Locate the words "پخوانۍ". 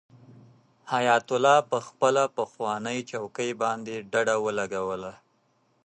2.35-2.99